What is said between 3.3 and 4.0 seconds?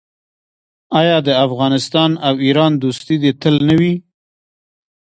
تل نه وي؟